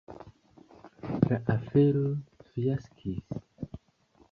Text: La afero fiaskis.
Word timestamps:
La 1.29 1.37
afero 1.57 2.03
fiaskis. 2.49 3.39